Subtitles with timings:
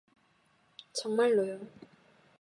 [0.93, 1.61] 정말로요.